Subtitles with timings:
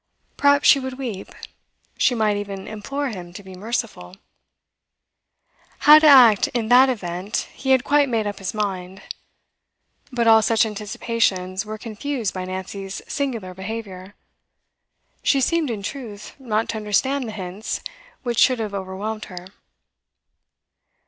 [0.35, 1.29] Perhaps she would weep;
[1.95, 4.15] she might even implore him to be merciful.
[5.77, 9.03] How to act in that event he had quite made up his mind.
[10.11, 14.15] But all such anticipations were confused by Nancy's singular behaviour.
[15.21, 17.79] She seemed, in truth, not to understand the hints
[18.23, 19.49] which should have overwhelmed her.